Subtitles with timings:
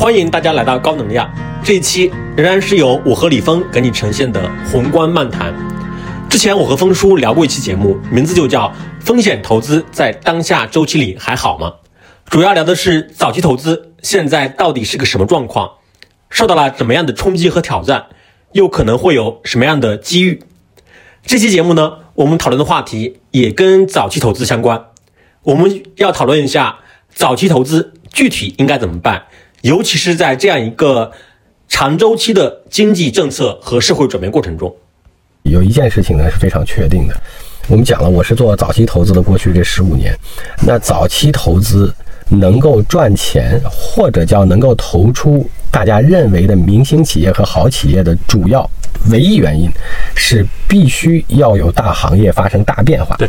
[0.00, 1.30] 欢迎大家来到高能量，
[1.62, 5.54] 这一期仍然是由我和李峰给你呈现的宏观漫谈。
[6.26, 8.68] 之前我和峰叔聊过一期节目，名字就叫
[8.98, 11.74] 《风险投资在当下周期里还好吗》，
[12.30, 15.72] 主要聊的是早期投资现在到底是个什么状况，
[16.30, 18.06] 受到了怎么样的冲击和挑战，
[18.52, 20.42] 又可能会有什么样的机遇。
[21.26, 24.86] 这期节目呢，我们讨论的话题也跟早期投资相关，
[25.42, 26.78] 我们要讨论一下
[27.14, 29.24] 早期投资具体应该怎么办。
[29.62, 31.10] 尤其是在这样一个
[31.68, 34.74] 长周期的经济政策和社会转变过程中，
[35.42, 37.14] 有一件事情呢是非常确定的。
[37.68, 40.16] 我们讲了，我是做早期投资的，过去这十五年，
[40.66, 41.94] 那早期投资
[42.28, 48.68] 能够赚钱，或者叫能够投出大家认为的明星企业和好企业的主要。
[49.10, 49.70] 唯一原因
[50.14, 53.26] 是必须要有大行业发生大变化，对，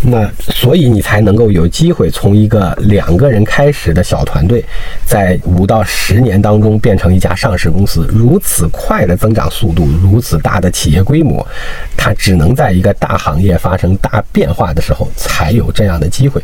[0.00, 4.64] 那所以你才能够有机会从一个两个人开始的小团队，
[5.04, 8.06] 在五到十年当中变成一家上市公司。
[8.08, 11.46] 如此快的增长速度，如此大的企业规模，
[11.98, 16.42] 它只能在一个大行业发生大变化的时候才有这样的机会。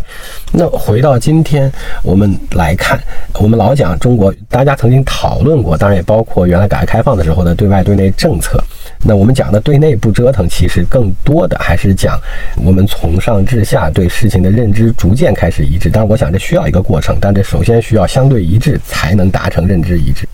[0.52, 1.72] 那回到今天，
[2.02, 3.00] 我们来看，
[3.34, 8.58] 我们老讲中国，大家曾经讨讨论过，当然也包括原来改革开放的时候的对外对内政策。
[9.04, 12.18] 那我们讲的对内不折腾，其实更多的还是讲
[12.64, 15.90] 我们从上至下对事情的认知逐渐开始一致。
[15.90, 20.26] 当然，我想这需要一个过程，但这首先需要相对一致，才能达成认知一致。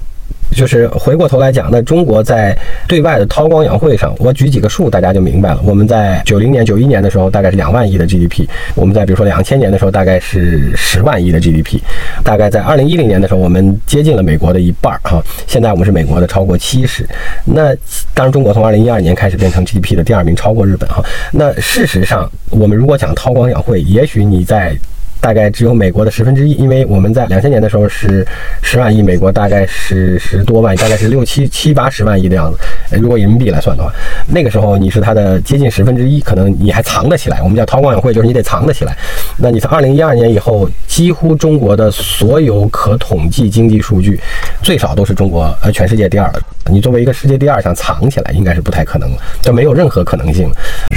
[0.52, 5.60] 就是回过头来讲，那中国在对外的韬光养晦上，我举几个数，大家就明白了。
[5.64, 11.78] 我们在九零年、九一年的时候，大概是两万亿的 GDP；我们在比如说两千年的时候，大概是十万亿的 GDP；
[12.22, 15.22] 大概在二零一零年的时候，我们接近了美国的一半儿哈。
[15.46, 17.06] 现在我们是美国的超过七十。
[17.44, 17.74] 那
[18.14, 21.02] 当然，中国从二零一二年开始变成 GDP 的第二名，超过日本哈。
[21.32, 24.76] 那事实上，我们如果讲韬光养晦，也许你在。
[25.22, 28.26] 大概只有美国的十分之一，因为我们在两千年的时候是
[28.60, 32.58] 十万亿，美国大概是十多万，大概是六七七八十万亿的样子。
[32.98, 33.92] 如果人民币来算的话，
[34.26, 37.40] 那个时候你是它的接近十分之一，可能你还藏得起来。
[37.40, 38.96] 我们叫韬光养晦，就是你得藏得起来。
[39.36, 44.18] 那你从二零一二年以后，几乎中国的所有可统计经济数据，
[44.60, 46.42] 最少都是中国呃全世界第二的。
[46.66, 50.50] 你作为一个世界第二，想藏起来，应该是不太可能了，这没有任何可能性。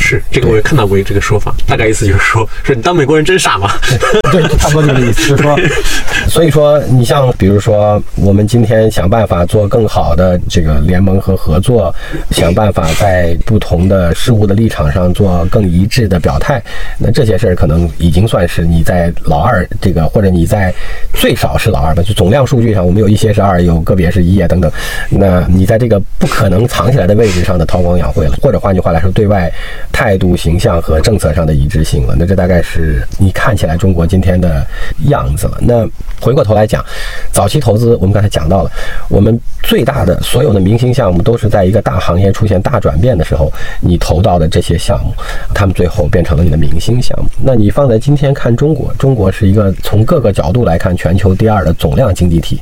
[0.06, 3.72] 是这个，我也看到过这个说法，大概意思就是说，说你当美国人真傻吗？
[4.32, 5.30] 对，差不多这个意思。
[5.30, 5.58] 就是说，
[6.30, 11.94] 所以说，你像比如说，我们今天想办法做更好的这个联盟和合作，
[12.30, 16.62] 想办法在不同的事物的立场上做更一致的表态，
[17.00, 20.72] 那这些事儿可能已经算是你在老二这个，或者你在
[21.14, 24.72] 最少是老二吧，就总量数据上，我们有一些是二，有个别是一啊等等。
[25.10, 29.52] 那你在这个不可能藏起来的位置上的韬光养晦了，或者换句话来说，对外
[29.96, 32.14] 态度、形象和政策上的一致性了。
[32.20, 34.68] 那这大概是你看起来中国今天的
[35.08, 35.58] 样子了。
[35.62, 35.88] 那
[36.20, 36.84] 回过头来讲，
[37.32, 38.70] 早期投资，我们刚才讲到了，
[39.08, 45.14] 我们最大的所有的明星项目都是在一个大行业出现大转变的时候，你投到的这些项目，
[45.54, 47.30] 他们最后变成了你的明星项目。
[47.42, 52.60] 那你放在今天看中国，中国是一个从各个角度来看全球第二的总量经济体。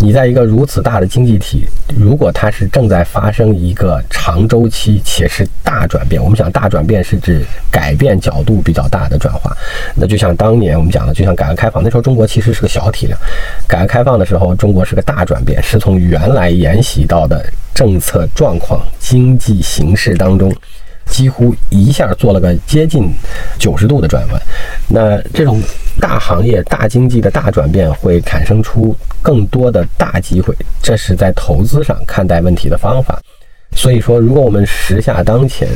[0.00, 1.66] 你在一个如此大的经济体，
[1.96, 9.56] 如果它是正在发生一个长周期且是大转变，我们讲大转变是指改变角度比较大的转化。
[9.94, 13.18] 那就像当年我们讲的，就像改革开放那时候，中国其实是个小体量；
[13.68, 20.54] 改革开放的时候，中国是个大转变，是从原来沿袭到的政策状况、经济形势当中。
[21.06, 23.12] 几乎一下做了个接近
[23.58, 24.42] 九十度的转弯，
[24.88, 25.60] 那这种
[26.04, 33.18] 大行业、大经济的大转变会产生出更多的大机会，这是在投资上看待问题的方法。
[33.74, 35.66] 所以说，如果我们时下当前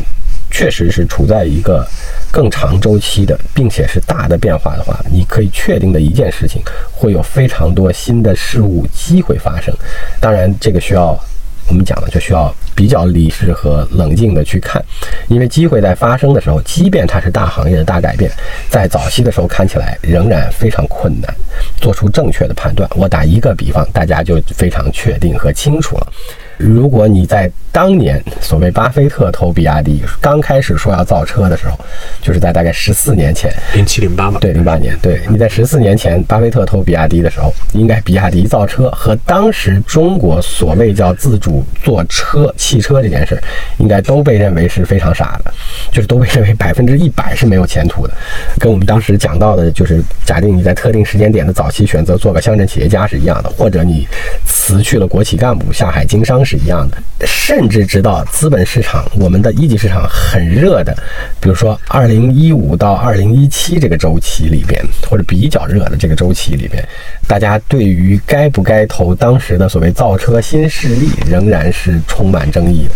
[0.51, 1.83] 确实是处在一个
[2.31, 6.63] 更长周期的，并且是大的变化的话，你可以确定的一件事情，
[6.93, 9.75] 会有非常多新的事物机会发生。
[10.21, 11.19] 当然，这个需要。
[11.69, 14.83] 我们讲的就需要比较理智和冷静的去看，
[15.29, 18.31] 因为机会在发生的时候，即便它是大行业的大改变，
[18.69, 21.35] 在早期的时候看起来仍然非常困难，
[21.81, 22.89] 做出正确的判断。
[22.97, 26.13] 我打一个比方，大家就非常确定和清楚了。
[26.59, 31.79] 如果你在当年所谓巴菲特投比亚迪刚开始说要造车的时候，
[32.21, 43.41] 就是在大概十四年前，零七零八嘛，对，零八年，对，你在十四年前巴菲特投比亚迪的时候，应该比亚迪造车和当时中国所谓叫自主做车汽车这件事，
[43.77, 45.55] 应该都被认为是非常傻的，
[45.93, 48.15] 就是都被认为 百分之一百是没有前途的。
[48.59, 54.09] 跟我们当时讲到的，就是假定你在特定时间点的早期选择做个乡镇企业家是一样的，或者你
[54.45, 56.43] 辞去了国企干部下海经商。
[56.49, 56.97] 是一样的。
[57.27, 60.97] 甚至直到资本市场，我们的一级市场很热的，
[61.41, 66.83] 比如说二零一五到二零一七这个周期里边，或者比较热的这个周期里边，
[67.27, 72.95] 大家对于该不该投当时的所谓造车新势力，仍然是充满争议的。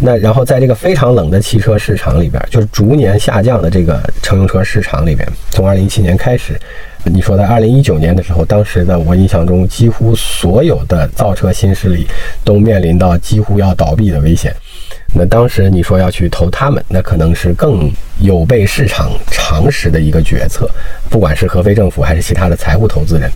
[0.00, 6.58] 那然后在这个非常冷的汽车市场里边，就是逐年下降的这个乘用车市场里边，从二零一七年开始，
[7.08, 12.06] 你说在二零一九年的时候，当时的我印象中，几乎所有的造车新势力
[12.44, 14.54] 都面临到几乎要倒闭的危险。
[15.14, 17.90] 那当时你说要去投他们，那可能是更
[18.20, 20.70] 有悖市场常识的一个决策，
[21.08, 23.30] 不管是合肥政府还是其他的财务投资人。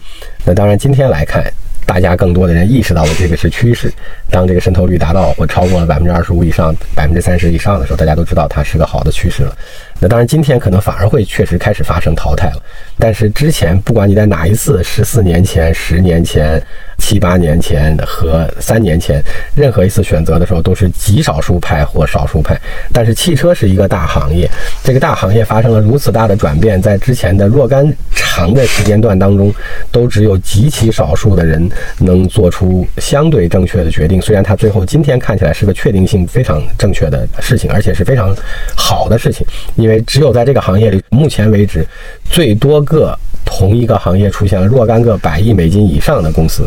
[0.45, 1.45] 那当然今天来看。
[1.85, 3.93] 大家更多的人意识到了这个是趋势。
[4.31, 9.55] 当这个渗透率达到或超过了百分之二十五以上、百分之三十以上的时候，大家都知道它是个好的趋势了。
[10.03, 12.63] 那当然，今天可能反而会确实开始发生淘汰了。
[12.99, 16.61] 但是之前，不管你在哪一次，十四年前、十年前、
[16.99, 19.23] 七八年前和三年前，
[19.55, 22.61] 任何一次选择的时候，都是极少数派或少数派。
[22.93, 24.51] 但是汽车是一个大行业，
[24.83, 29.55] 这个大行业发生了如此大的转变，在之前的若干长的时间段当中，
[29.93, 31.71] 都只有极其少数的人
[32.01, 34.21] 能做出相对正确的决定。
[34.21, 38.35] 虽然它最后今天看起来是个确定性非常正确的事情，而且是非常
[38.77, 39.47] 好的事情，
[39.77, 39.92] 因为。
[40.01, 41.87] 只有在这个行业里，目前为止，
[42.25, 46.67] 最多个同一个行业出现了若干个百亿美金以上的公司。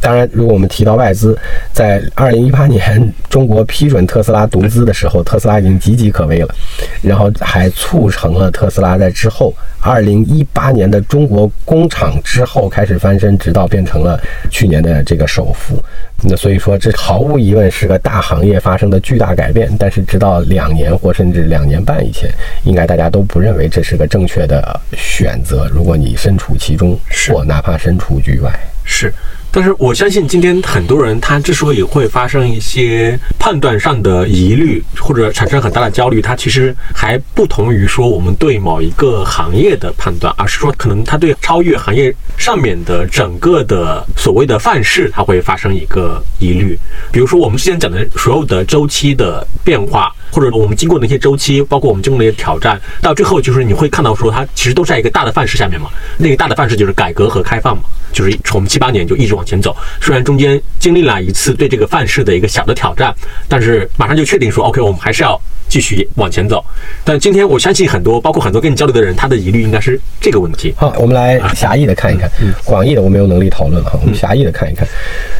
[0.00, 1.36] 当然，如果我们提到外资，
[1.74, 6.54] 在二零一八年中国批准特斯拉独资的时候，特斯拉已经岌岌可危了，
[7.02, 14.18] 然后还促成了特斯拉在之后二零一八年的中国工厂之后开始翻身，直到变成了
[14.50, 15.82] 去年的这个首富。
[16.22, 19.70] 那所以说，这毫无疑问是个大行业发生的巨大改变。
[19.78, 22.30] 但是，直到两年或甚至两年半以前，
[22.64, 25.66] 应该大家都不认为这是个正确的选择。
[25.72, 26.98] 如果你身处其中，
[27.32, 28.52] 或哪怕身处局外，
[28.84, 29.12] 是。
[29.52, 46.78] 但是我相信，今天很多人他之所以会发生一些判断上的疑虑，或者产生很大的焦虑，他其实还不同于说我们对某一个行业的判断，而是说可能他对超越行业上面的整个的所谓的范式，他会发生一个疑虑。
[47.10, 55.90] 比如说我们之前讲的所有的周期的变化，或者我们经过那些周期，包括我们经过那些挑战，到最后就是你会看到说它其实都在一个大的范式下面嘛。
[56.18, 57.82] 那个大的范式就是改革和开放嘛。
[58.12, 63.14] 就是从七八年就一直往前走，虽然中间经历了一次对这个范式的一个小的挑战，
[63.48, 66.62] 但是马上就确定说，OK，我们还是要继续往前走。
[67.02, 70.74] 但今天我相信很多，包括很多跟你交流的人，他的疑虑应该是这个问题。
[70.76, 72.30] 好，我们来狭义的看一看，
[72.66, 73.98] 广义的我没有能力讨论了哈。
[74.02, 74.86] 我们狭义的看一看，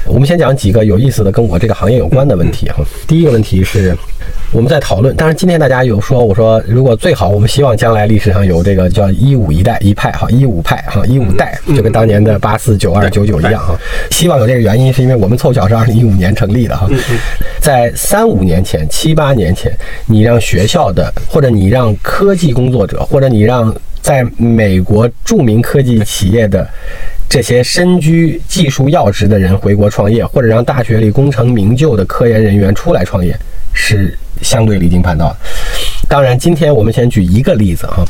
[0.06, 2.82] 我们先讲几个有意思的跟我这个行业有关的问题哈。
[3.06, 3.94] 第一个问题是。
[4.52, 13.78] 我们在讨论，当然今天大家有说，我说如果最好，我们希望将来历史上有这个叫一五一代一派哈，一五派哈，一五代，就跟当年的八四九二九九一样哈。
[14.10, 16.88] 希望有这个原因，是因为我们凑巧是二零一五年成立的哈。
[17.60, 19.72] 在三五年前、七八年前，
[20.06, 23.72] 你让学校的，或者你让科技工作者，或者你让
[24.02, 26.68] 在美国著名科技企业的
[27.28, 33.38] 这些身居技术要职的人回国创业，或者让大学里功成名就的科研人员出来创业，
[33.72, 34.16] 是。
[34.42, 35.36] 相对离经叛道。
[36.08, 38.02] 当然，今天我们先举一个例子哈，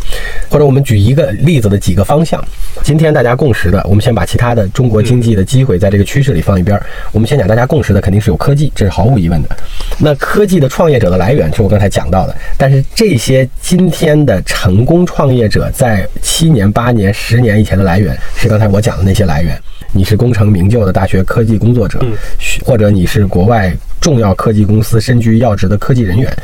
[0.48, 2.40] 或者我们举一个例子的几个方向。
[2.84, 6.80] 今天大家共识的，我们先把其他的中国经济的机会在这个趋势里放一边。
[7.10, 9.48] 我们先讲大家共识的，肯定是有科技，这是毫无疑问的。
[9.98, 19.60] 那科技的创业者的来源是我刚才讲到的，但是这些今天的成功创业者在七年、八年、十年以前的来源是刚才我讲的那些来源。
[19.92, 21.98] 你是功成名就的大学科技工作者，
[22.64, 26.34] 或者你是国外重要科技公司身居要职的科技人员，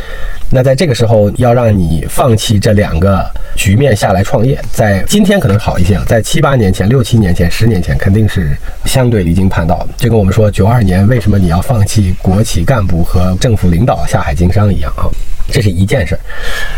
[0.50, 3.24] 那在这个时候要让你放弃这两个
[3.56, 15.08] 局面下来创业，在今天可能好一些了，在七八年前、六七年前、十年前肯定是相对离经叛道的，就跟我们说九二年为什么你要放弃国企干部和政府领导下海经商一样啊，
[15.50, 16.20] 这是一件事儿。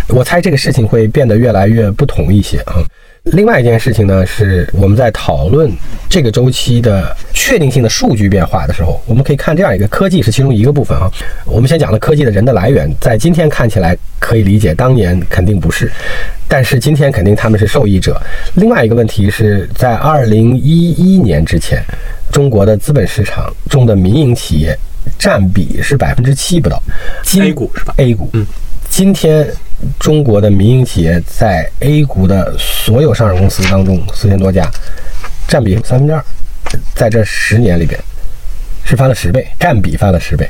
[0.09, 2.81] 我猜这个事情会变得越来越不同一些啊。
[3.33, 5.71] 另外一件事情呢，是我们在讨论
[6.09, 11.11] 这个周期的确定性的数据变化的时候，我们可以看这样一个科技是其中一个部分啊。
[11.45, 15.91] 我们先讲了科技的人的来源，在今天看起来可以理解，当年肯定不是，
[16.49, 18.21] 但是今天肯定他们是受益者。
[18.55, 21.83] 另外一个问题是在二零一一年之前，
[22.33, 24.77] 中国的资本市场中的民营企业
[25.19, 26.83] 占比是百分之七不到
[27.39, 28.47] ，A 股是吧？A 股，嗯。
[28.91, 29.47] 今天，
[29.99, 34.69] 中国的民营企业在 A 股的所有上市公司当中，四千多家，
[35.47, 36.25] 占比三分之二，
[36.95, 37.99] 在这十年里边，
[38.85, 40.49] 是翻了十倍，占比翻了十倍。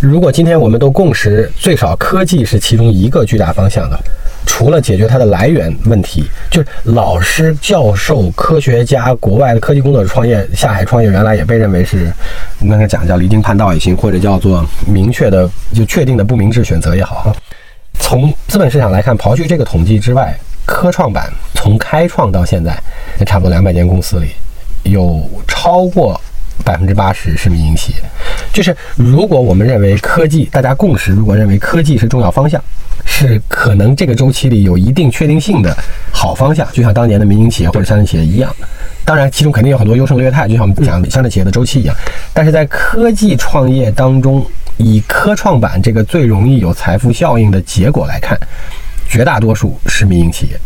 [0.00, 3.98] 如果今天我们都共识，最少科技是其中一个巨大方向的。
[4.46, 12.10] 除了解决它的来源问题，就是老师、教授、科学家、国外的科技工作者创业下海创业，原来也被认为是
[12.60, 17.36] 刚才讲叫离经叛道也行，或者叫做明确的就确定的不明智选择也好。
[18.00, 22.76] 从资本市场来看，刨去这个统计之外，科创板从开创到现在，
[23.18, 24.30] 那差不多两百间公司里，
[24.84, 26.20] 有超过
[26.64, 27.98] 百分之八十是民营企业。
[28.52, 32.60] 就是如果我们认为科技，大家共识，如果认为科技是重要方向，
[33.04, 35.76] 是可能这个周期里有一定确定性的
[36.10, 38.54] 好方向，就像当年的民营企业或者乡镇企业一样。
[39.04, 41.94] 当然，其中肯定有很多优胜劣汰，就像我们讲乡镇企业的周期一样。
[42.32, 44.44] 但是在科技创业当中，
[44.80, 48.38] 以科创板这个最容易有财富效应的结果来看，
[49.08, 50.58] 绝大多数是民营企业。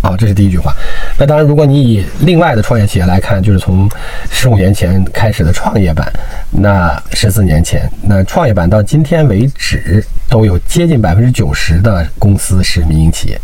[0.00, 0.74] 啊，这是第一句话。
[1.16, 3.88] 那当然，如果你以另外的创业企业来看，就是从
[4.30, 6.12] 十五年前开始的创业板，
[6.50, 13.40] 那十四年前，那创业板到今天为止，都有接近百分之九十的公司是民营企业。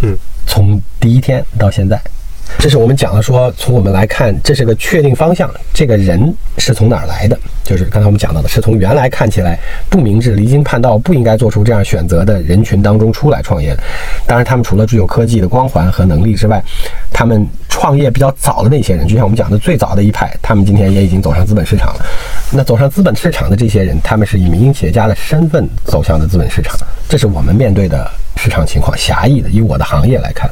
[0.00, 2.00] 嗯，从第一天到现在。
[2.58, 5.50] 这是我们讲的说，从我们来看，这是个确定方向。
[5.72, 7.38] 这个人是从哪儿来的？
[7.64, 9.58] 就是刚才我们讲到的，是从原来看起来
[9.88, 13.82] 不明智、离经叛道、不应该做出这样选择的人群当中出来创业的。
[14.26, 16.62] 当然，他们除了具有科技的光环和能力之外，
[17.10, 22.04] 他们创业比较早的那些人，就像我们讲的最早的一派，他们今天也已经走上资本市场了。
[22.50, 26.76] 那走上资本市场的这些人，他们是以民营企业家的身份走向的资本市场。
[27.08, 29.48] 这是我们面对的市场情况，狭义的。
[29.48, 30.50] 以我的行业来看。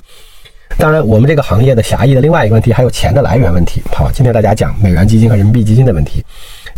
[0.80, 3.82] 当然，我们这个行业的狭义的另外一个问题还有钱的来源问题。
[3.92, 6.24] 好，今天大家讲美元基金和人民币基金的问题。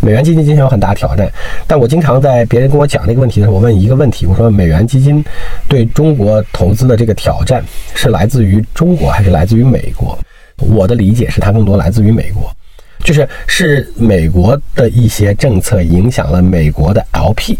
[0.01, 1.31] 美元基金今天有很大挑战，
[1.69, 5.25] 但我经常在别人跟我讲这个问题的时候，我问一个问题：我说美元基金
[5.69, 10.19] 对中国投资的这个挑战是来自于中国还是来自于美国？
[10.57, 12.53] 我的理解是它更多来自于美国，
[13.05, 17.57] 就是是美国的一些政策影响了美国的 LP。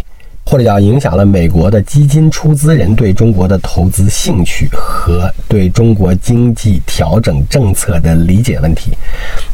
[0.53, 8.93] 或者叫影响了美国的基金出资人对中国的投资兴趣和对中国经济调整政策的理解问题，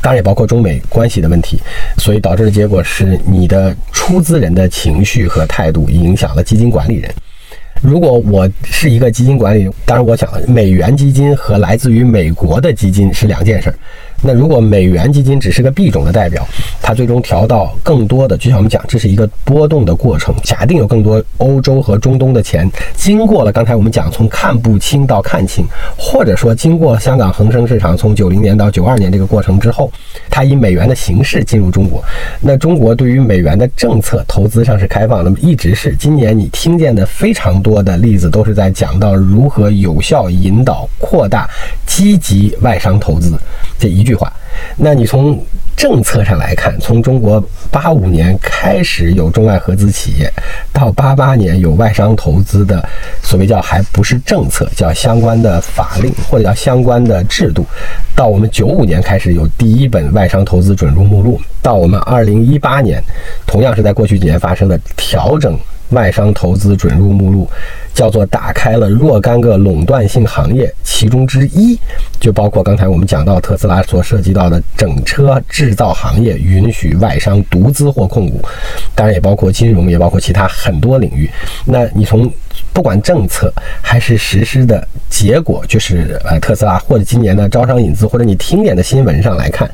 [0.02, 1.60] 当然也包括中美关系的问题，
[1.98, 7.08] 所以导致的结果是你的出资人的情绪和态度影响了基金管理人。
[7.80, 13.78] 如果我是一个基金管理，当然我想美元基金和来自于美国的基金是两件事儿。
[14.20, 16.44] 那如果美元基金只是个币种的代表，
[16.82, 20.34] 它最终调到更多的，就像我们讲，这是一个波动的过程。
[20.42, 25.64] 假定有更多欧洲和中东的钱，经过了刚才我们讲从看不清到看清，
[25.96, 29.88] 或者说经过香港恒生市场从九零年到九二年这个过程之后，
[30.28, 32.02] 它以美元的形式进入中国。
[32.40, 41.48] 那中国对于美元的政策投资上是开放，那么一直是今年你听见的非常多的例子都是在讲到如何有效引导、扩大、
[41.86, 43.32] 积极外商投资
[43.78, 44.07] 这一。
[44.08, 44.32] 句话，
[44.76, 45.38] 那你从
[45.76, 50.32] 政策上来看，从中国八五年开始有中外合资企业，
[50.72, 52.82] 到八八年有外商投资的
[53.22, 57.66] 所谓叫还不是政策，叫相关的法令或者叫相关的制度，
[58.16, 63.02] 到我们九五年开始有第一本外商投资准入目录，到我们二零一八年，
[63.46, 65.56] 同样是在过去几年发生的调整。
[65.90, 67.48] 外商投资准入目录，
[67.94, 71.78] 叫做打开了若干个垄断性行业，其中之一
[72.20, 78.40] 就包括刚才我们讲到特斯拉所涉及到的整车制造行业，允许外商独资或控股，
[78.94, 81.30] 当然也包括金融，也包括其他很多领域。
[81.64, 82.30] 那你从
[82.72, 89.68] 不管政策还是实施的结果，就是呃特斯拉或者今年的招商引资，或者你听点的新闻上来看。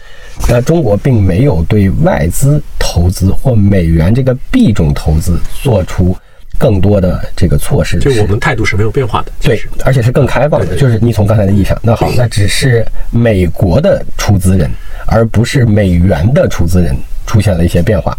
[0.49, 6.17] 那中国并没有对外资投资或美元这个币种投资做出
[6.59, 10.77] 更多的这个措施，就我们态度是没有变化的，对，而且是更开放的。
[10.77, 14.71] 就是你从刚才的意义上，那好，那只是美国的出资人，
[15.07, 16.97] 而不是美元的出资人。
[17.27, 18.17] 出现了一些变化，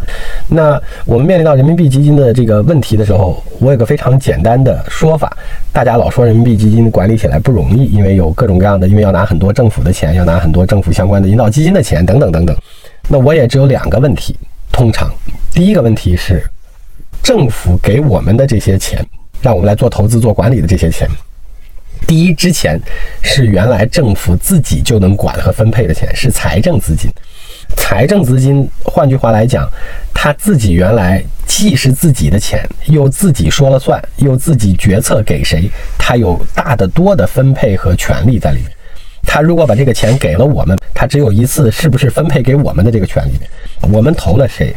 [0.47, 5.35] 那我们面临到人民币基金的这个问题的时候，我有个非常简单的说法。
[5.71, 12.55] 大家老说人民币基金管理起来不容易，因为有各种各样的，因为要拿很多政府的钱，要拿很多政府相关的引导基金的钱，等等等等。
[13.07, 14.35] 那我也只有两个问题。
[14.71, 15.09] 通常，
[15.53, 16.43] 第一个问题是，
[17.23, 19.05] 政府给我们的这些钱，
[19.41, 21.07] 让我们来做投资、做管理的这些钱，
[22.05, 22.77] 第一之前
[23.21, 27.09] 是原来政府自己就能管和分配的钱，是财政资金。
[27.75, 29.69] 财政资金，换句话来讲，
[30.13, 38.71] 他自己原来既是自己的钱，又自己说了算，又自己决策给谁，他有大得多的分配和权利在里面。
[39.27, 43.31] 他如果把这个钱给了我们，他只有一次是不是分配给我们的这个权利。
[43.91, 44.73] 我们投了谁，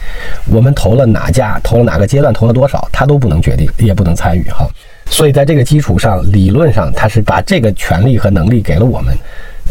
[0.50, 4.66] 我们投了哪家，投了哪个阶段，投了多少，他都不能决定，也不能参与哈。
[5.10, 9.16] 所以在这个基础上，理论上他是把这个权利和能力给了我们。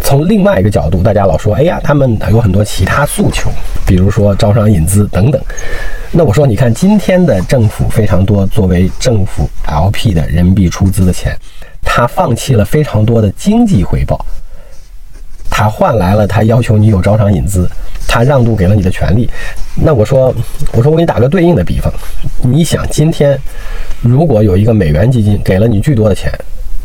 [0.04, 3.50] 从另外一个角度，大家老说，哎呀，他们有很多其他诉求，
[3.86, 5.42] 比如说招商引资等等。
[6.12, 11.36] 那我说，你看今天的政府非常多，作为政府 LP 的人民币出资的钱，
[11.82, 14.24] 他放弃了非常多的经济回报，
[15.50, 17.70] 他换来了他要求你有招商引资，
[18.08, 19.30] 他让渡给了你的权利。
[19.76, 20.34] 那我说，
[20.72, 21.92] 我说我给你打个对应的比方，
[22.42, 23.38] 你想今天
[24.02, 26.32] 如果有一个美元基金给了你巨多的钱，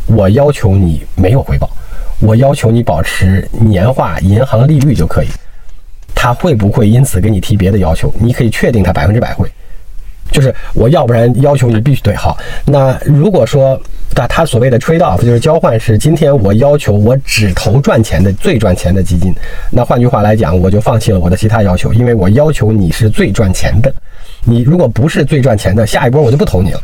[0.06, 1.70] 我要求你没有回报，
[2.22, 5.26] 我要求你保持年化银行利率就可以，
[6.14, 8.14] 他会不会因此给你提别的要求？
[8.20, 9.46] 你可以确定他百分之百会。
[10.30, 12.38] 就是我要不然要求你必须对好。
[12.64, 13.78] 那如果说，
[14.14, 19.34] 那他所谓的 trade off 就是交换是今天我要求我只投赚钱的最赚钱的基金。
[19.70, 23.92] 那换句话来讲，我就放弃了我的其他要求，因为我要求你是最赚钱的。
[24.44, 26.80] 你如果不是最赚钱的，下一波我就不投你了。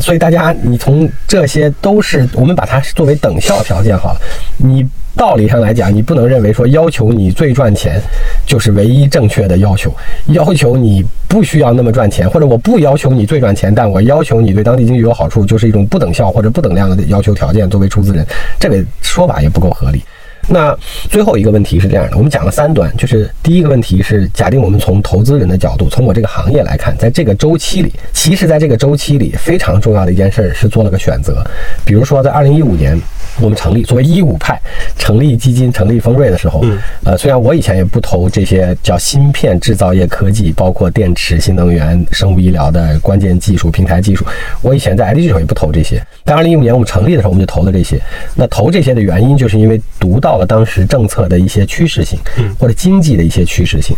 [0.00, 4.20] 所以大家，你从这些都是我们把它作为等效条件好了。
[4.56, 4.84] 你
[5.14, 8.00] 道理上来讲，你不能认为说要求你最赚钱
[8.46, 9.94] 就是唯一正确的要求。
[10.28, 17.68] 要求你不需要那么赚钱，或者我不要求你最赚钱，但我要求你对当地经济有好处，就是一种不等效或者不等量的要求条件。
[17.68, 18.26] 作为出资人，
[18.58, 20.02] 这个说法也不够合理。
[20.48, 20.76] 那
[21.10, 31.44] 最后一个问题是这样的，我们讲了三端，就是第一个问题是假定我们从投资人的角度，从我这个行业来看，在这个周期里，其实在这个周期里非常重要的一件事是做了个选择，
[31.84, 33.00] 比如说在二零一五年。
[33.40, 34.60] 我们成立作为一五派
[34.98, 36.62] 成立基金、成立丰瑞的时候，
[37.02, 44.22] 呃，虽然我以前也不投这些叫芯片制造业科技，包括电池、新能源、生物医疗的关键技术、平台技术，
[44.60, 45.98] 我以前在 IDG 时候也不投这些。
[46.24, 47.98] 但二零一五年我们成立的时候，我们就投了这些。
[48.34, 52.18] 那投这些的原因，就是因为读到了当时政策的一些趋势性，
[52.58, 53.96] 或者经济的一些趋势性。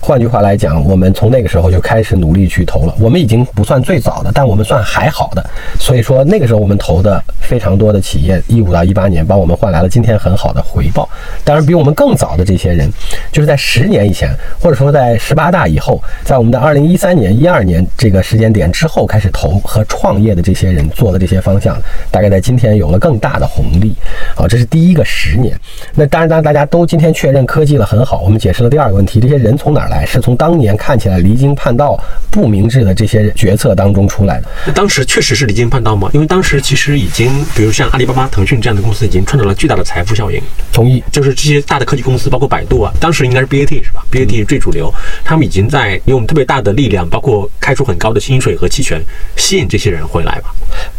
[0.00, 2.94] 换句话来讲，我们从那个时候就开始努力去投了。
[3.00, 5.44] 我们已经不算最早的，但我们算还好的。
[5.80, 11.08] 所以说那个时候我们投的非常多的企业，一五到一八年帮我们换来了今天很好的回报。
[11.44, 12.88] 当然，比我们更早的这些人，
[13.32, 14.30] 就是在十年以前，
[14.60, 21.76] 或者说在十八大以后，在我们的二零一三年、一二年这个时间点之后开始投和创业的这些人做的这些方向，
[22.12, 23.94] 大概在今天有了更大的红利。
[24.36, 25.58] 好，这是第一个十年。
[25.94, 30.04] 那当然，当大家都今天确认科技了很好，我们解释了第二个问题：这些人从哪儿来？
[30.06, 31.98] 是从当年看起来离经叛道、
[32.30, 34.48] 不明智的这些决策当中出来的。
[34.66, 36.10] 那当时确实是离经叛道吗？
[36.12, 40.40] 因为当时其实已经，比如像阿里巴巴、腾讯这样的公司，已经创造了巨大的财富效应。
[40.72, 44.92] 同意，就是这些大的科技公司，包括百度啊，当时应该是 BAT 是吧？BAT 最主流，
[45.24, 49.00] 他们已经在用特别大的力量，包括开出很高的薪水和期权，
[49.36, 50.54] 吸引这些人回来吧。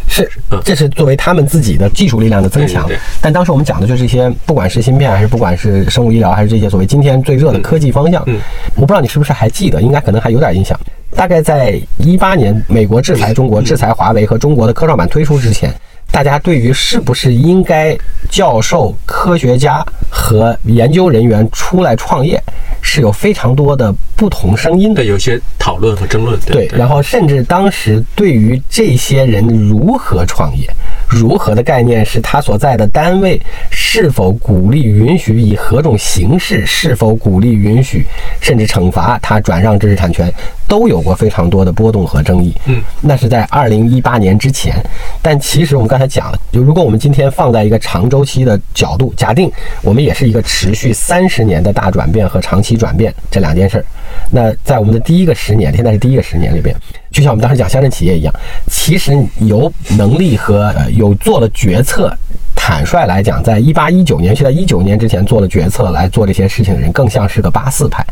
[0.07, 0.29] 是，
[0.63, 2.89] 这是作为他们自己的技术力量的增强。
[3.21, 8.23] 但当时我们讲的就是一些，不管是芯片，还是不管是生物医疗，还是这些所谓今天最热的科技方向。
[8.25, 8.39] 嗯，
[8.75, 10.79] 我不知道你是不是还记得，应该可能还有点印象。
[11.15, 15.73] 大概在一八年，美国制裁中国、制裁华为和中国的科创板推出之前，
[16.11, 17.95] 大家对于是不是应该
[18.29, 22.41] 教授、科学家和研究人员出来创业，
[22.81, 26.39] 是有非常多的不同声音的，有些讨论和争论。
[26.39, 30.67] 对，然后甚至当时对于这些人如何创业。
[31.07, 33.41] 如何的概念是他所在的单位
[33.71, 38.05] 是否鼓励、允许以何种形式，是否鼓励、允许，
[38.41, 40.31] 甚至惩罚他转让知识产权，
[40.67, 42.53] 都有过非常多的波动和争议。
[42.65, 44.75] 嗯，那是在二零一八年之前。
[45.21, 49.49] 但其实我们刚才讲了，就如果我们今天放在一个长周期的角度，假定
[49.81, 53.85] 我们也是一个持续三十年的大转变和长期转变这两件事儿，
[54.29, 56.75] 那在我们的第一个十年，现在是第一个十年里边。
[57.17, 58.31] 就像我们当时讲乡镇企业一样，
[58.69, 62.15] 其实有能力和有做了决策，
[62.55, 68.05] 坦率来讲，在一八一九年，是在一九年之前做了决策来做这些事情的人，更像是个八四派。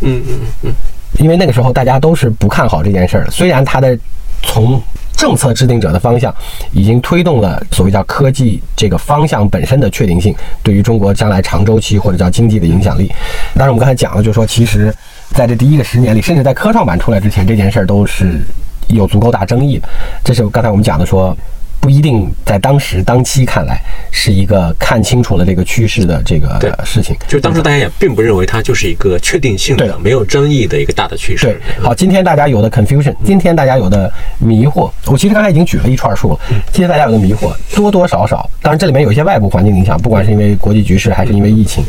[0.00, 0.74] 嗯嗯嗯，
[1.18, 3.94] 因为那个时候大家都是不看好这件事儿的，虽然他的
[4.42, 4.82] 从
[5.14, 6.34] 政策制定者的方向
[6.72, 13.12] 已经推动了所谓叫科技这个方向本身的确定性，对于中国将来长周期或者叫经济的影响力。
[13.54, 14.90] 但是，我们刚才讲了，就是说其实。
[15.34, 18.40] 在这第一个十年里，甚至在科创板出来之前，这件事儿都是
[18.88, 19.88] 有足够大争议的。
[20.24, 21.36] 这是刚才我们讲的，说
[21.80, 27.16] 不一定在当时当期看来是一个看清楚了这个趋势的这个事情。
[27.28, 31.46] 就是当时大家也并不认为它就是一个确定性的、没有争议的一个大的趋势。
[31.46, 36.40] 对，好，今天大家有的 confusion，今天大家有的迷惑，我其实刚才已经举了一串数了。
[36.72, 41.84] 今天大家有的迷惑，多多少少，当然这里面有一些外部环境影响，不管是因为国际局势，还是因为疫情。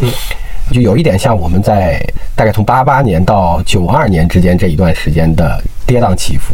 [0.72, 2.02] 就有一点像我们在
[2.36, 6.54] 大概从八八年到九二年之间这一段时间的跌宕起伏。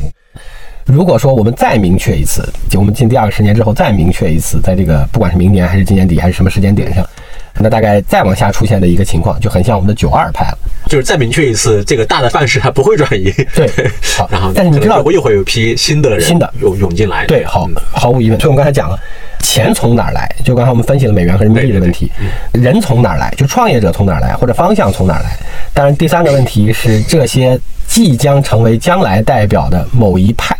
[0.85, 7.03] 如果说我们再明确一次，就我们进第二个十年之后再明确一次，在这个不管是明年还是今年底还是什么时间点上，
[7.55, 10.57] 那大概再往下出现的一个情况就很像我们的九二派了。
[10.87, 13.31] 就是再明确一次，这个大的范式它不会转移。
[13.55, 13.69] 对，
[14.17, 17.25] 好，然后但是你知道，又会有批新的人新的涌涌进来。
[17.25, 18.39] 对，好，毫无疑问。
[18.39, 18.99] 所以我们刚才讲了。
[19.41, 20.27] 钱从哪儿来？
[20.43, 22.11] 就刚才我们分析了美元和人民币的问题。
[22.51, 23.31] 人从哪儿来？
[23.37, 25.37] 就创业者从哪儿来，或者方向从哪儿来？
[25.71, 30.55] 当然，第三个问题是这些即将成为将来代表的某一派，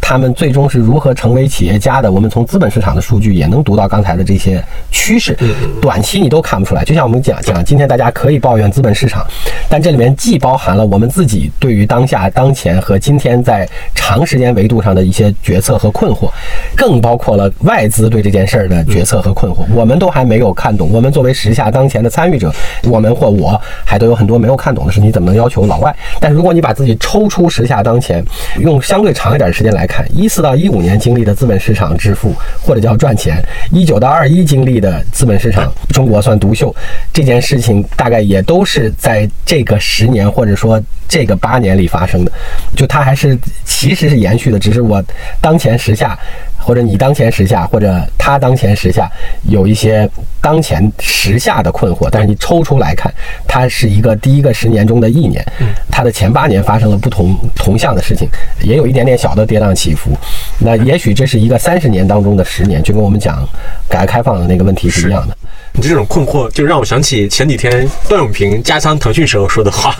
[0.00, 5.36] 他们最终是如何成为企业家的，我们从资本市场的数据也能读到刚才的这些趋势。
[5.82, 9.26] 短期你都看不出来，就像我们讲讲，今天大家可以抱怨资本市场，
[9.68, 16.30] 但这里面既包含了我们自己对于当下、当前和今天在长时间维度上的一些决策和困惑，
[16.76, 20.90] 更包括了外资对这件事儿的决策和困惑，我们都还没有看懂。
[20.92, 22.52] 我们作为时下当前的参与者，
[22.84, 25.94] 我们或我还都有很多没有看懂的事，你怎么能要求老外？
[26.20, 28.24] 但是如果你把自己抽出时下当前，
[28.58, 36.74] 用相对长一点的时间来看，一四到一五年经历的资本市场致富或者叫赚钱，一九到二一经历的资本市场中国算独秀，
[37.12, 42.32] 这件事情大概也都是在这个十年或者说这个八年里发生的，
[42.74, 45.04] 就它还是其实是延续的，只是我
[45.42, 46.18] 当前时下。
[46.62, 49.10] 或者你当前时下，或者他当前时下
[49.48, 50.08] 有一些
[50.40, 53.12] 当前时下的困惑，但是你抽出来看，
[53.46, 55.44] 它是一个第一个十年中的一年，
[55.90, 58.28] 它的前八年发生了不同同向的事情，
[58.62, 60.10] 也有一点点小的跌宕起伏。
[60.58, 63.46] 那也许这是一个三十年当中的十年，就跟我们讲
[63.88, 65.36] 改革开放的那个问题是一样的。
[65.74, 69.96] 你这种困惑就让我想起前几天段永平加仓腾讯时候说的话，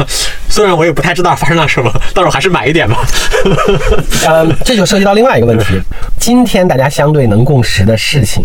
[0.47, 2.99] 虽然我也不太知道发生了什么，但是我还是买一点吧。
[4.29, 5.81] 嗯，这就涉及到另外一个问题，
[6.19, 8.45] 今天大家相对能共识的事情，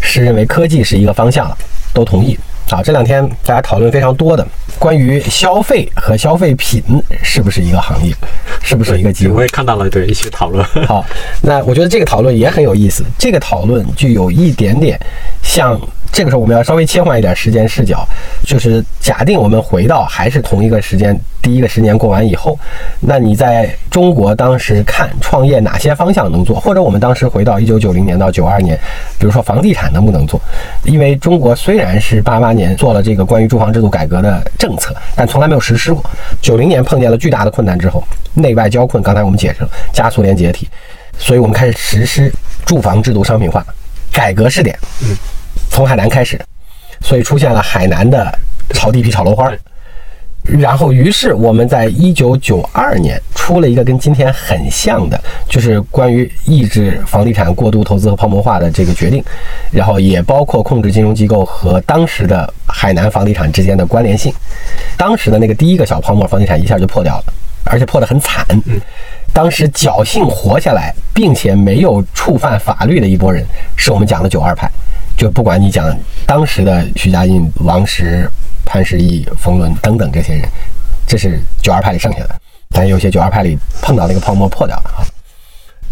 [0.00, 1.58] 是认为科技是一个方向了，
[1.92, 2.38] 都同意。
[2.70, 4.46] 好，这两天大家讨论非常多的
[4.78, 6.82] 关于消费和消费品
[7.22, 8.14] 是不是一个行业，
[8.62, 9.34] 是不是一个机会？
[9.34, 10.64] 我也看到了，对一起讨论。
[10.86, 11.04] 好，
[11.40, 13.02] 那我觉得这个讨论也很有意思。
[13.18, 15.00] 这个讨论就有一点点
[15.42, 15.80] 像。
[16.12, 18.06] 这个时候我们要稍微切换一点时间视角，
[18.44, 22.58] 就是假定我们回到还是同一个时间，第一个十年过完以后，
[23.00, 26.58] 那你在中国当时看创业哪些方向能做？
[26.58, 28.76] 或者我们当时回到一九九零年到九二年，
[29.18, 30.40] 比如说房地产能不能做？
[30.84, 36.02] 因为中国虽然是八八年做了这个关于住房制度改革的政策，但从来没有实施过。
[36.42, 38.02] 九零年碰见了巨大的困难之后，
[38.34, 40.68] 内外交困，刚才我们解释了，加速连解体，
[41.16, 42.32] 所以我们开始实施
[42.64, 43.64] 住房制度商品化
[44.12, 44.76] 改革试点。
[45.02, 45.16] 嗯。
[45.70, 46.40] 从海南开始，
[47.00, 48.36] 所以出现了海南的
[48.70, 49.52] 炒地皮、炒楼花。
[50.44, 59.22] 然后，于是我们在一九九二年出了一个跟今天很像的，就是关于抑制房地产过度投资和泡沫化的这个决定，
[59.70, 64.32] 然后也包括控制金融机构和当时的海南房地产之间的关联性。
[64.96, 67.24] 当时的那个第一个小泡沫房地产一下就破掉了，
[67.64, 68.46] 而且破得很惨。
[69.34, 73.44] 当时侥幸活下来，并且没有触犯法律的一波人，
[73.76, 74.70] 是我们讲的九二派。
[75.18, 75.92] 就不管你讲
[76.24, 78.30] 当时的徐家印、王石、
[78.64, 80.48] 潘石屹、冯仑等等这些人，
[81.08, 82.30] 这是九二派里剩下的。
[82.70, 85.02] 但有些九二派里碰到那个泡沫破掉了啊。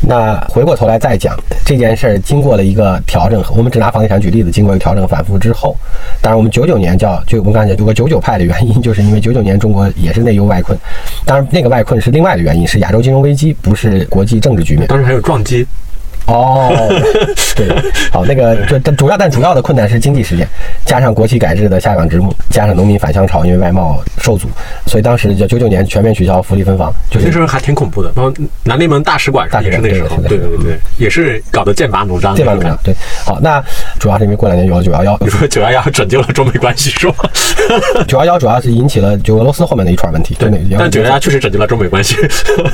[0.00, 1.34] 那回过头来再讲
[1.64, 5.74] 这件事儿，经过了一个调整，我们只拿房地产举例子，经过一个调整反复之后，
[6.20, 10.78] 当然我们九九年叫就我们刚才讲有个九九派的原因，就是因为九九年中国也是内忧外困，
[11.24, 14.86] 当然那个外困是另外的原因，是亚洲金融危机，不是国际政治局面。
[14.86, 15.66] 当时还有撞击。
[16.26, 16.70] 哦，
[17.54, 17.68] 对，
[18.10, 20.46] 好，那个就主要，但主要的困难是经济事件，
[20.84, 24.48] 加上国企改制的下岗之幕，加上农民返乡潮，因为外贸受阻，
[24.86, 28.12] 所以当时就九九年全面取消福利分房，就那时候还挺恐怖的。
[28.16, 28.32] 然后
[28.64, 32.34] 南内门大使馆也是那时候，对对对对，也是搞得剑拔弩张。
[32.34, 32.94] 剑拔弩张，对。
[33.24, 33.62] 好，那
[33.98, 37.14] 主要是因为过两年有了九幺幺，你说九幺幺拯救了中美关系是吗？
[38.08, 42.16] 九幺幺主要是引起了就俄罗斯后面的一串问题，对，但九幺幺确实拯救了中美关系。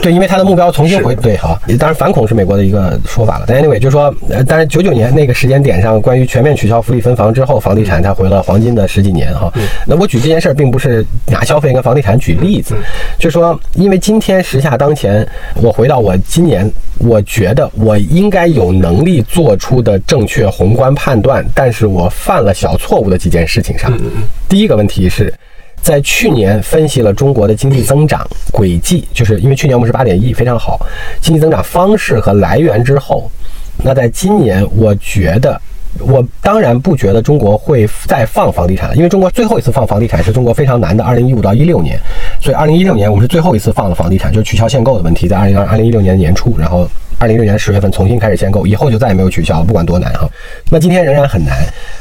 [0.01, 3.47] 对，因为他的目标重新回对，好，当然反恐是美国的一个说法了。
[3.49, 9.53] 但 anyway，就是说，呃，但是九九年那个时间点上，关于全面取消福利分房之后，房地产它回了黄金的十几年哈。
[9.87, 12.75] 那我举这件事儿，并不是拿消费跟房地产举例子，
[13.19, 15.27] 就说，因为今天时下当前，
[15.57, 23.93] 我回到我今年，我觉得我应该有能力做出的正确宏观判断，但是我犯了小错误的几件事情上。
[24.49, 25.33] 第一个问题是。
[25.83, 30.81] 在去年分析了中国的经济增长轨迹，就是因为去年我们是八点一，非常好，
[31.21, 33.29] 经济增长方式和来源之后，
[33.83, 35.61] 那在今年，我觉得，
[35.99, 41.99] 我当然不觉得中国会再放房地产了，因为中国最后一次放房地产是中国非常难的二零一五到一六年，
[42.41, 46.89] 所以二零一六年我们是最后一次放了房地产，就是取消限购的问题，在二零二二零一六年年初，然后。
[47.23, 50.29] 二零一六年十月份重新开始限购，以后就再也没有取消，不管多难哈。
[50.69, 51.57] 那今天仍然很难。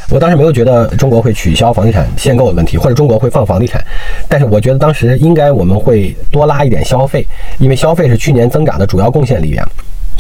[0.10, 3.86] 我当时没有觉得中国会取消房地产限购的问题，或者中国会放房地产，
[4.28, 7.24] 但是我觉得当时应该我们会多拉一点消费，
[7.60, 9.70] 因为消费是去年增长的主要贡献力量。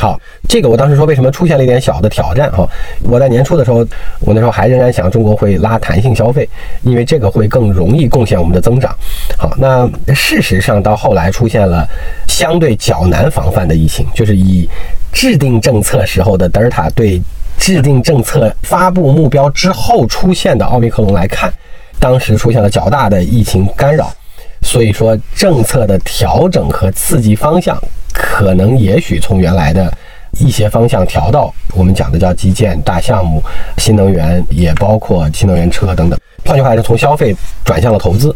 [0.01, 2.67] 好，这个我当时说为什么出现了一点小的挑战哈？
[3.03, 3.85] 我在年初的时候，
[4.21, 6.49] 我那时候还仍然想中国会拉弹性消费，
[6.81, 8.91] 因为这个会更容易贡献我们的增长。
[9.37, 11.87] 好，那事实上到后来出现了
[12.27, 14.67] 相对较难防范的疫情，就是以
[15.13, 17.21] 制定政策时候的德尔塔对
[17.59, 21.53] 制定政策发布目标之后出现的奥密克戎来看，
[21.99, 24.11] 当时出现了较大的疫情干扰，
[24.63, 27.79] 所以说政策的调整和刺激方向。
[28.13, 29.91] 可能也许从原来的
[30.39, 33.41] 一些方向调到我们讲的叫基建大项目、
[33.77, 36.19] 新能源，也包括新能源车等等。
[36.45, 38.35] 换句话说，从消费转向了投资，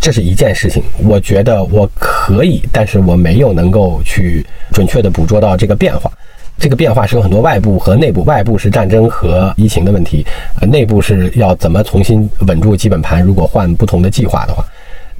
[0.00, 0.82] 这是一件事情。
[0.98, 6.10] 我觉得我可以，但是我没有能够去准确的捕捉到这个变化。
[6.58, 10.24] 这个变化是有很多外部和内部，外部是战争和疫情的问题，
[10.60, 13.22] 呃，内部是要怎么重新稳住基本盘。
[13.22, 14.62] 如果换不同的计划的话。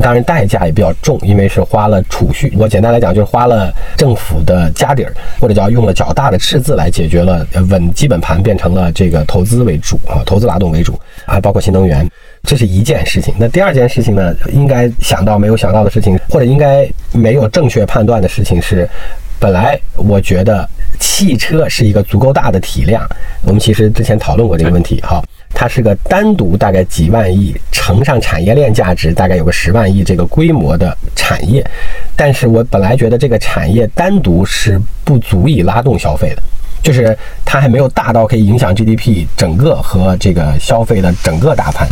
[0.01, 2.53] 当然，代价也比较重，因为是花了储蓄。
[2.59, 12.09] 我简单来讲，就是花了政府的家底儿，或者叫用了较大的赤字来解决了稳基本盘，变成了这个投资为主啊，投资拉动为主，还包括新能源，
[12.45, 13.35] 这是一件事情。
[13.39, 18.89] 那第二件事情呢，应该想到没有想到的事情，或者应该没有正确判断的事情是，
[19.39, 20.67] 本来我觉得
[20.99, 23.07] 汽车是一个足够大的体量，
[23.43, 25.23] 我们其实之前讨论过这个问题，哈。
[25.53, 31.65] 它是个单独大概几万亿乘上产业链价值大概有个十万亿这个规模的产业，
[32.17, 36.43] 但是我本来觉得这个产业单独是不足以拉动消费的，
[36.83, 41.87] 就是它还没有大到可以影响 GDP 整个和这个消费的整个大盘。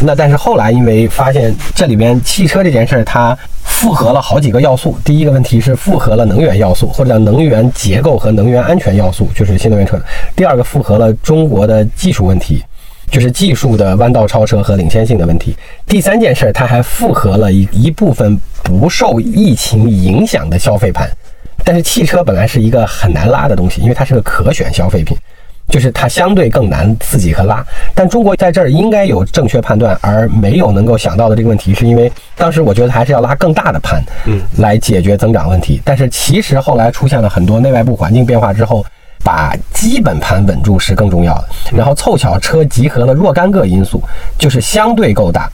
[0.00, 9.96] 那但是后来因为发现这里边汽车这件事儿它复合了好几个要素，第一个问题是复合了能源要素或者叫能源结构和能源安全要素，就是新能源车；
[10.34, 12.62] 第二个复合了中国的技术问题。
[13.10, 15.56] 就是技术的弯道超车和领先性的问题。
[15.86, 21.08] 第三件事，它还复合了一一部分不受疫情影响的消费盘。
[21.64, 25.16] 但是汽车本来是一个很难拉的东西，因为它是个可选消费品，
[25.68, 27.64] 就是它相对更难刺激和拉。
[27.94, 35.80] 但中国在这儿应该有正确判断，而没有能够想到的这个问题，是因为当时我觉得还是要拉更大的盘，嗯，来解决增长问题。
[35.84, 38.84] 但是其实后来出现了很多内外部环境变化之后。
[39.26, 44.00] 把基本盘稳住是更重要的，然后凑巧车集合了若干个因素，
[44.38, 45.50] 就是相对够大，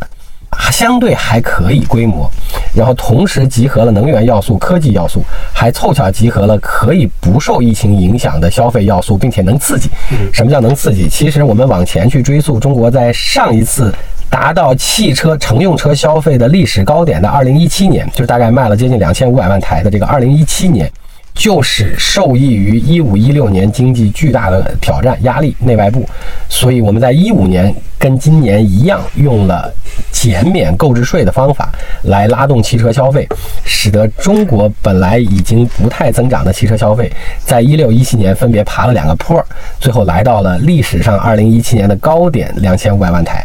[0.70, 2.30] 相对还可以规模，
[2.74, 9.88] 然后同时集合了能源要素、科技要素，还凑巧集合了可以不受疫情影响的消费要素，并且能刺激。
[10.35, 11.08] 什么叫能刺激？
[11.08, 13.90] 其实我们往前去追溯，中国在上一次
[14.28, 20.92] 达到汽车乘用车消费的历史高点的二零一七年，就是大概卖了接近两千五百万台的这个二零一七年。
[21.35, 26.09] 就是受益于一五一六年经济巨大的挑战压力内外部，
[26.49, 29.73] 所以我们在一五年跟今年一样，用了
[30.11, 31.71] 减免购置税的方法
[32.03, 33.27] 来拉动汽车消费，
[33.64, 37.11] 使得中国本来已经不太增长的汽车消费，
[37.45, 39.45] 在一六一七年分别爬了两个坡，
[39.81, 43.45] 最后来到了历史上二零一七年的高点两千五百万台。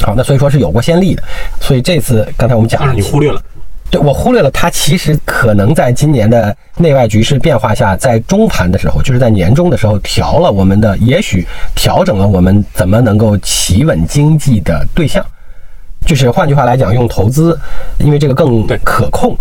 [0.00, 1.22] 好，那所以说是有过先例的，
[1.60, 3.40] 所以这次刚才我们讲了，你忽略了。
[3.90, 15.24] 对我忽略了，它其实可能在今年的内外局势变化下，在中盘的时候，就是在年终的时候调了我们的，也许调整了我们怎么能够企稳经济的对象。
[16.06, 17.58] 就是换句话来讲，用投资，
[17.98, 19.34] 因为这个更可控，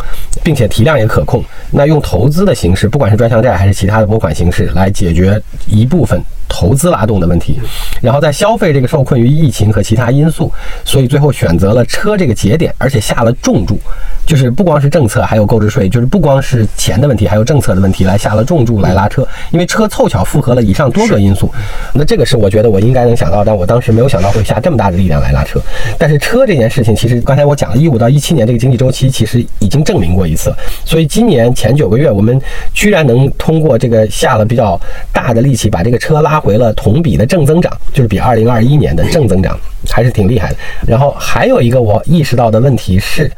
[0.44, 1.44] 并且提量也可控。
[1.72, 6.24] 那用投资的形式，不管是专项债还是其他的拨款形式，来解决一部分
[6.56, 7.60] 投资拉动的问题。
[8.00, 10.50] 然后在消费这个受困于疫情和其他因素，
[10.86, 13.78] 所以最后选择了车这个节点，而且下了重注，
[14.26, 19.28] 就是不光是政策，还有购置税，就是不光是钱的问题，还有政策的问题，来下了重注来拉车。
[19.52, 21.52] 因为车凑巧符合了以上多个因素，
[21.94, 25.60] 那这个是我觉得我应该能想到，但我当时没有想到会下这么大的力量来拉车。
[25.98, 26.54] 但是车这。
[26.54, 30.54] 这件事情其实刚才我讲了，一五到一七年这个经济周期其实已经证明过一次，
[30.86, 32.40] 所以今年前九个月我们
[32.76, 34.80] 居然能通过这个下了比较
[35.12, 39.58] 大的力气，把这个车拉回了同比的正增长，就是比二零二一年的正增长
[39.90, 40.58] 还是挺厉害的。
[40.86, 43.32] 然后还有一个我意识到的问题是，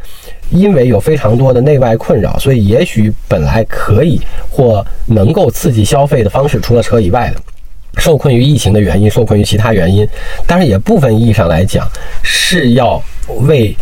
[0.50, 7.40] 因为有非常多的内外困扰，所以也许本来可以或能够刺激消费的方式，除了车以外的。
[7.98, 10.06] 受困于疫情的原因，受困于其他原因，
[10.46, 11.88] 但是也部分意义上来讲，
[12.24, 13.02] 是要
[13.44, 13.74] 为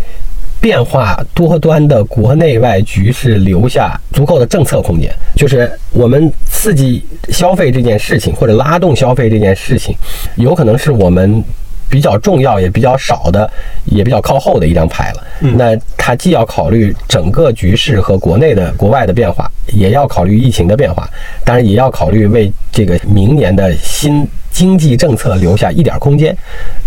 [0.63, 5.13] 变化多端的国内外局势留下足够的政策空间。
[5.35, 9.93] 就是我们刺激消费这件事情，或者拉动消费这件事情，
[10.37, 11.43] 有可能是我们。
[11.89, 13.47] 比较重要也比较少的，
[13.85, 15.23] 也比较靠后的一张牌了。
[15.39, 21.07] 那它既要考虑整个局势和国内的、国外的变化，也要考虑疫情的变化，
[21.45, 24.27] 当然也要考虑为这个明年的新。
[24.53, 26.33] 经济政策留下一点空间，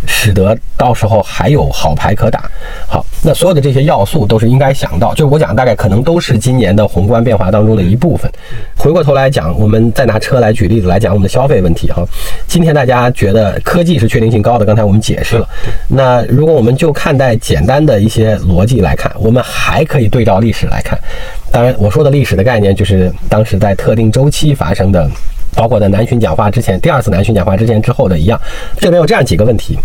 [0.07, 2.49] 使得到时候还有好牌可打。
[2.87, 8.31] 好，那所有的这些要素都是应该想到，就是我讲大概可能都是今年的宏观变化当中的一部分。
[8.77, 12.07] 回过头来讲，我们再拿车来举例子来讲我们的消费问题哈。
[12.47, 15.49] 今天大家觉得科技是确定性高的，刚才我们解释了。
[15.89, 20.97] 那如果我们就看待简单的一些逻辑来看，我们还可以对照历史来看。
[21.51, 25.11] 当然，我说的历史的概念就是当时在特定周期发生的。
[25.57, 28.41] 包括在南巡讲话之前，第二次南巡讲话之前之后的一样，
[28.79, 29.77] 这里面有这样几个问题。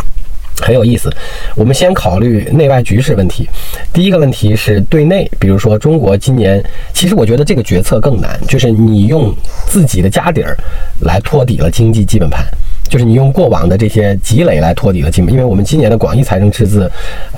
[0.61, 1.09] 很有意思。
[1.55, 3.49] 我们先考虑内外局势问题。
[3.91, 9.33] 第一个问题是对内，比如说中国今年，其实我觉得这个决策更难，就是你用
[9.65, 10.55] 自己的家底儿
[10.99, 12.45] 来托底了经济基本盘。
[12.91, 16.91] 就是你用过往的这些积累来托底了基本，因为我们今年的广义财政赤字，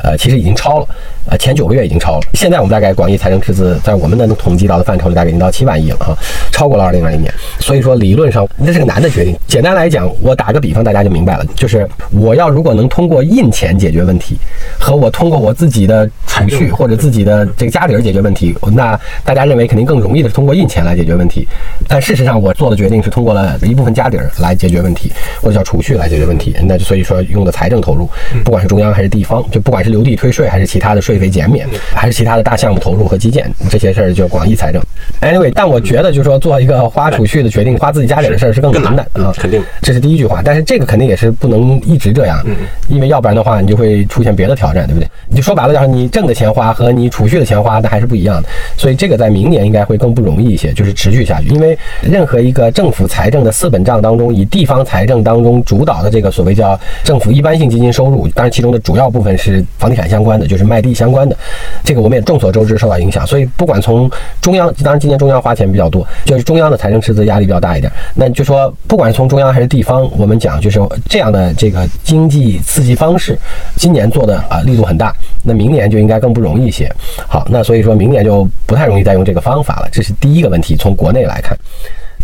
[0.03, 0.87] 呃，其实已经超了，
[1.29, 2.21] 呃，前九个月已经超了。
[2.33, 6.17] 现在我们大概广义财政赤字在我们的能统计到的范畴里，大概已经到七万亿了啊，
[6.51, 7.31] 超过了二零二零年。
[7.59, 9.37] 所以说理论上那是个难的决定。
[9.45, 14.39] 简单来讲，我打个比方，大家就明白了，就是我要如果能通过印钱解决问题，
[14.79, 21.47] 和我通过我自己的储蓄或者自己的这个家底儿解决问题，那大家认为肯定更容易的是通过印钱来解决问题。
[21.87, 25.11] 但事实上，我做的决定是通过了一部分家底儿来解决问题。
[25.43, 28.09] 或者叫储蓄来解决问题，那就所以说用的财政投入，
[28.45, 34.81] 不管是中央还是地方，就不管是留地退税还是其他的税费减免，还是其他的大项目投入和基建这些事儿，就广义财政。
[35.21, 40.41] Anyway，但我觉得就是说做一个花储蓄的决定，花自己家里的事儿是更难的啊，肯定，这是第一句话。
[40.43, 42.43] 但是这个肯定也是不能一直这样，
[42.87, 45.07] 因为要不然的话，你就会出现别的挑战，对不对？
[45.27, 48.49] 你就说白了，就是你挣的钱花和你储蓄的钱花，那还是不一样的。
[48.77, 51.47] 所以这个在明年应该会更不容易一些，就是持续下去。
[51.47, 61.35] 因为任何一个政府财政的四本账当中，以地方财政当当中主导的这个所谓叫政府一般性基金收入，当然其中的主要部分是房地产相关的，就是卖地相关的，
[61.83, 63.25] 这个我们也众所周知受到影响。
[63.25, 64.09] 所以不管从
[64.41, 67.91] 中央，当然今年中央花钱比较多，就是中央的财政赤字压力比较大一点。
[68.13, 73.35] 那就说不管是从中央还是地方，我们讲就是这样的这个经济刺激方式，
[73.75, 76.91] 今年做的啊力度很大，那明年就应该更不容易一些。
[77.27, 80.75] 好，那所以说明年就不太容易再用这个方法了，这是第一个问题。
[80.75, 81.57] 从国内来看，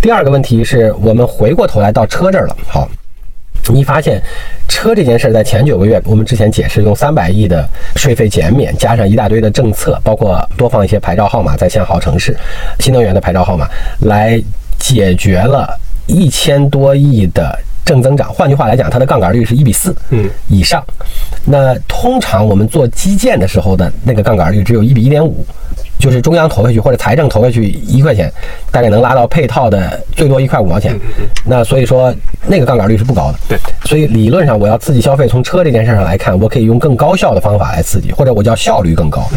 [0.02, 2.56] 第二个问题是我们回过头来到车这儿了。
[2.68, 2.88] 好。
[3.68, 4.22] 你发现
[4.68, 12.36] 车这件事在前九个月，我们之前解释用三百亿的税费减免，加上一大堆的政策，包括多放一些牌照号码在限号城市，
[12.80, 13.68] 新能源的牌照号码，
[14.02, 14.42] 来
[14.80, 18.34] 解决了一千多亿的正增长。
[18.34, 20.84] 换句话来讲，它的杠杆率是一比四嗯以上。
[21.46, 25.46] 那通常我们做基建的时候的那个杠杆率只有一比一点五。
[26.00, 28.32] 就是中央投下去或者财政投下去一块钱，
[28.72, 30.98] 大概能拉到配套的最多一块五毛钱。
[31.46, 32.14] 那所以说
[32.48, 33.40] 那个杠杆率是不高的。
[33.50, 39.28] 对，所以理论上我要刺激消费，从车这件事上来看，我可以用更高效的方法来刺激，或者我叫效率更高。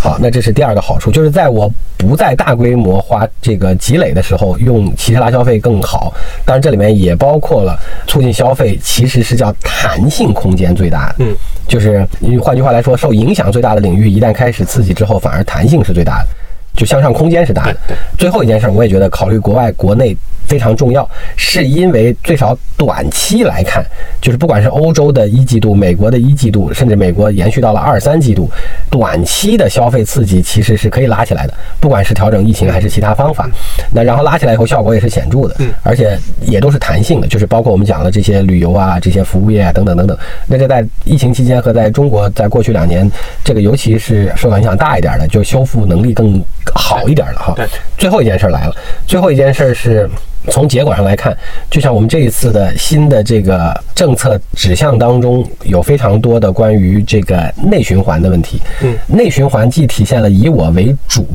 [0.00, 6.14] 好，那这是第二个好处，就是在我不再大规模花这个积累的时候，用骑车拉消费更好。
[6.44, 11.14] 当然这里面也包括了促进消费，其实是叫弹性空间最大的。
[11.18, 11.34] 嗯，
[11.66, 12.06] 就是
[12.40, 16.43] 换句话来说，受影响最大的领域一旦开始刺激之后，反而弹性是最大的。
[16.74, 17.76] 就向上空间是大的。
[18.18, 23.84] 最后一件事，我也觉得考虑国外、国内非常重要，是因为最少短期来看，
[24.20, 28.50] 就是不管是欧洲的一季度、美国的一季度，甚至美国延续到了二三季度，
[28.90, 33.48] 短期的消费刺激其实是可以拉起来的，不管是调整疫情还是其他方法。
[33.92, 40.18] 那然后拉起来以后，效果也是显著的，而且也都是弹性的，就是包括我们讲的这些旅游啊、这些服务业啊等等等等。
[40.46, 43.10] 那这在疫情期间和在中国，在过去两年，
[43.42, 46.42] 这个尤其是受到影响大一点的，就修复能力更。
[46.74, 47.54] 好一点的哈。
[47.98, 48.74] 最后一件事来了，
[49.06, 50.08] 最后一件事是
[50.48, 51.36] 从结果上来看，
[51.70, 58.60] 就像我们这一次的新的这个政策指向当中，有非常多的关于这个内循环的问题。
[58.82, 61.26] 嗯，内循环既体现了以我为主，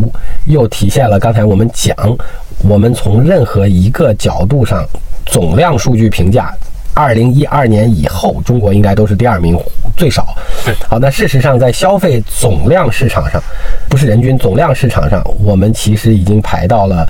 [0.46, 1.96] 又体现了刚才我们讲，
[2.68, 4.86] 我们从任何一个角度上
[5.26, 6.54] 总量数据评价。
[7.00, 9.58] 二零一二年以后，中国应该都是第二名，
[9.96, 10.36] 最少。
[10.90, 13.42] 好，那事实上，在消费总量市场上，
[13.90, 17.08] 不是人均总量市场上，我们其实已经排到了。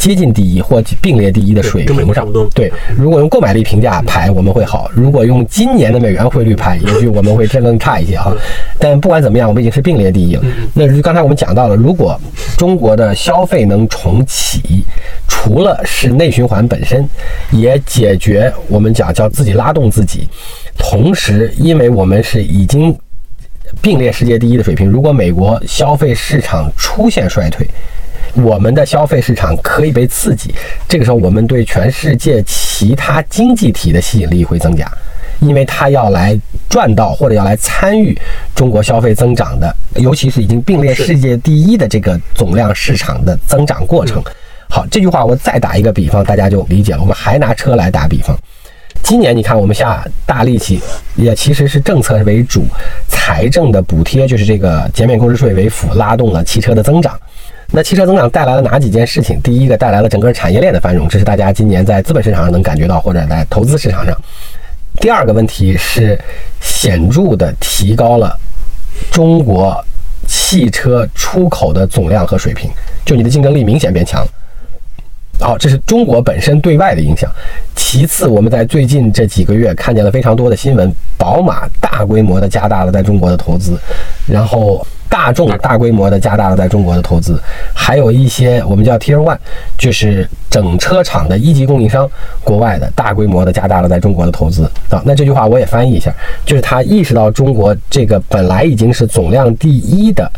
[0.00, 2.72] 接近第一或并列第一的水平上，对。
[2.96, 8.34] 如果用购买力评价排，我们会好；如果用今年的美元汇率排，也许我们会真更差一些哈。
[8.78, 10.42] 但不管怎么样，我们已经是并列第一了。
[10.72, 12.18] 那刚才我们讲到了，如果
[12.56, 14.82] 中国的消费能重启，
[15.28, 17.06] 除了是内循环本身，
[17.50, 20.26] 也解决我们讲叫自己拉动自己，
[20.78, 22.96] 同时，因为我们是已经
[23.82, 27.68] 并列世界第一的水平，如果美国消费市场出现衰退。
[28.34, 30.54] 我们的消费市场可以被刺激，
[30.88, 34.90] 这个时候我们对全世界其他经济体的吸引力会增加，
[35.40, 36.38] 因为它要来
[36.68, 38.16] 赚到或者要来参与
[38.54, 44.22] 中国消费增长的，尤其是已经并列世界第一的这个总量市场的增长过程。
[44.68, 47.00] 好，这句话我再打一个比方，大家就理解了。
[47.00, 48.36] 我们还拿车来打比方，
[49.02, 50.80] 今年你看我们下大力气，
[51.16, 52.64] 也其实是政策为主，
[53.08, 57.18] 财政的补贴就是这个减免购置税为辅，拉动了汽车的增长。
[57.72, 59.40] 那汽车增长带来了哪几件事情？
[59.42, 64.16] 第一个带来了整个产业链的繁荣，这是大家今年在资本市场上能感觉到，或者在投资市场上。
[65.00, 66.18] 第二个问题是
[66.60, 68.36] 显著的提高了
[69.12, 69.82] 中国
[70.26, 72.68] 汽车出口的总量和水平，
[73.04, 74.26] 就你的竞争力明显变强。
[75.40, 77.30] 好，这是中国本身对外的影响。
[77.74, 83.78] 其次，我们在最近这几个月看见了非常多的新闻，宝马大规模的加大了在中国的投资，
[84.26, 84.86] 然后。
[85.10, 87.36] 大众大规模的加大了在中国的投资，
[87.74, 89.36] 还有一些我们叫 Tier One，
[89.76, 92.08] 就是整车厂的一级供应商，
[92.44, 95.02] 国外的大规模的加大了在中国的投资啊。
[95.04, 96.14] 那这句话我也翻译一下，
[96.46, 100.30] 就是他意识到中国这个本来已经是总量第一的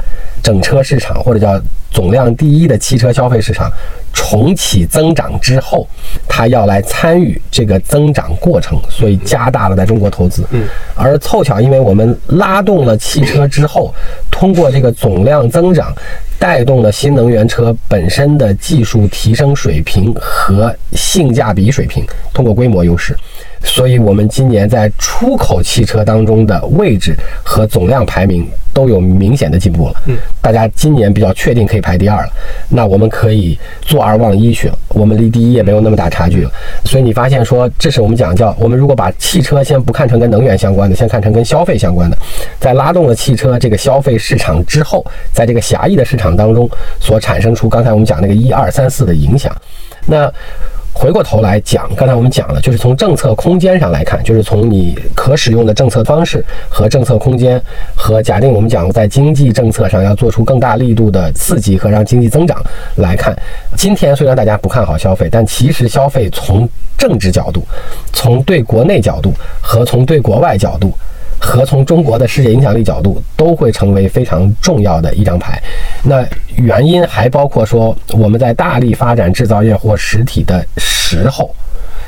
[0.43, 3.71] 整车市场，或者叫总量第一的汽车消费市场。
[4.13, 5.87] 重启增长之后，
[6.29, 10.45] 他要来参与这个增长过程，所以加大了在中国投资。
[10.51, 13.95] 嗯，而凑巧，因为我们拉动了汽车之后，
[14.31, 15.95] 通过这个总量增长，
[16.39, 23.17] 带动了新能源车本身的技术提升水平和性价比水平，通过规模优势。
[23.65, 29.95] 所以，我们今年在出口汽车当中的位置和总量排名都有明显的进步了。
[30.07, 32.31] 嗯，大家今年比较确定可以排第二了。
[32.69, 36.51] 那我们可以坐而望一去了，我们离第一也没有那么大差距了。
[36.85, 42.19] 所以你发现说，这是我们讲叫我们如果把汽车先不看成跟能源相关的，先看成跟消费相关的，
[42.59, 49.55] 在拉动了汽车这个消费市场之后，在这个狭义的市场当中所产生出刚才我们讲那个一二三四的影响，
[50.07, 50.31] 那。
[50.93, 57.61] 回过头来讲，刚才我们讲了，就是从政策空间上来看，就是从你可使用的政策方式和政策空间，
[57.97, 62.63] 和假定我们讲在经济政策上要做出更大力度的刺激和让经济增长
[62.97, 63.35] 来看，
[63.77, 67.65] 今天虽然大家不看好消费，但其实消费从政治角度、
[68.13, 70.93] 从对国内角度和从对国外角度。
[71.43, 75.61] 和从中国的世界影响力角度，都会成为非常重要的一张牌。
[76.05, 76.25] 那
[76.55, 81.53] 原因还包括说，我们在大力发展制造业或实体的时候。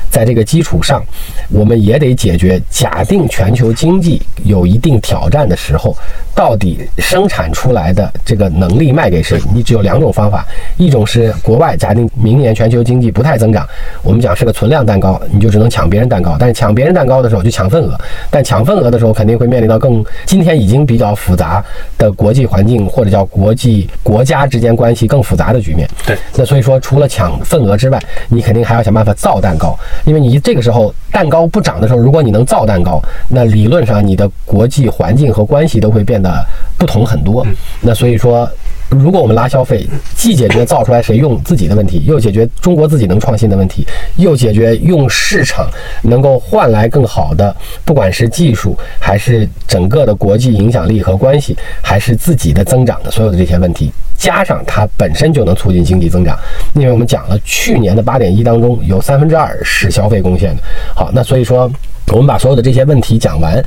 [0.09, 1.03] 在这个基础上，
[1.49, 5.95] 我们也得解决假定全球经济有一定挑战的时候，
[6.33, 9.39] 到底生产出来的这个能力卖给谁？
[9.53, 10.45] 你只有两种方法，
[10.77, 13.67] 一种是国外假定明年全球经济不太增长，
[14.01, 16.37] 我们讲是个存量蛋糕，你就只能抢别人蛋糕。
[16.39, 17.99] 但是抢别人蛋糕的时候就抢份额，
[18.29, 21.63] 但抢份额的时候肯定会面临到更今天已经比较复杂
[21.97, 25.87] 的国际环境，或者叫国际国家之间关系更复杂的局面。
[26.05, 29.77] 对，那所以说除了抢份额之外，你肯定还要想办法造蛋糕。
[30.03, 36.45] 因为你这个时候蛋糕不涨的时候，如果你能造蛋糕，那理论上你的国际环境和关系都会变得
[36.77, 37.45] 不同很多。
[37.81, 38.49] 那所以说，
[38.89, 45.69] 如果我们拉消费，既解决造出来谁用自己的问题，又解决中国自己能创新的问题，又解决用市场
[46.03, 53.91] 能够换来更好的，不管是技术还是整个的国际影响力和关系，还是自己的增长的所有的这些问题。
[54.17, 56.37] 加上它本身就能促进经济增长，
[56.73, 60.61] 因为我们讲了，去年的八点一当中有三分之二是消费贡献的。
[60.95, 61.69] 好，那所以说
[62.07, 63.63] 我们把所有的这些问题讲完，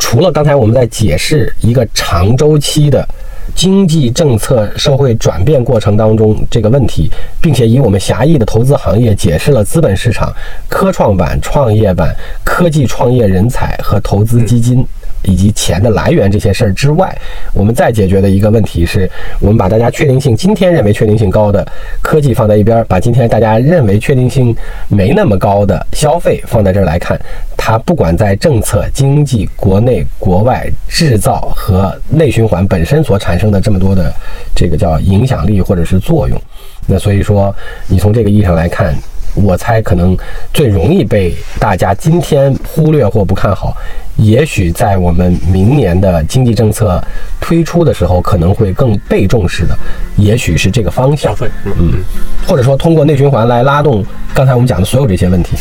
[0.00, 3.06] 除了刚才我们在解释一个长周期的
[3.54, 10.32] 经济政策社会转变过程当中这个问题，并且以我们狭义的投资行业解释了资本市场、
[10.68, 14.86] 科创板、创业板、科技创业人才和投资基金。
[15.24, 17.16] 以及钱的来源这些事儿之外，
[17.52, 19.10] 我们再解决的一个问题是，
[19.40, 21.66] 我们把大家确定性今天认为确定性高的
[22.00, 24.54] 科技放在一边，把今天大家认为确定性
[24.88, 27.20] 没那么高的消费放在这儿来看，
[27.56, 34.12] 它不管在政策、经济、国内、国外、制造和内循环本身所产生的这么多的
[34.54, 36.40] 这个叫影响力或者是作用，
[36.86, 37.54] 那所以说
[37.86, 38.94] 你从这个意义上来看。
[39.34, 40.16] 我猜可能
[40.52, 43.76] 最容易被大家今天忽略或不看好，
[44.16, 47.02] 也许在我们明年的经济政策
[47.40, 49.76] 推出的时候，可能会更被重视的，
[50.16, 51.34] 也许是这个方向。
[51.64, 52.02] 嗯，
[52.46, 55.56] 或者说通过内循环来拉动刚才我们讲的所有这些问题。